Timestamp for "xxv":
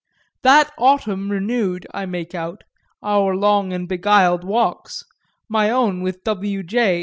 0.01-0.41